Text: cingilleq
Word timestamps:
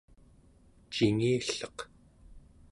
cingilleq 0.93 1.77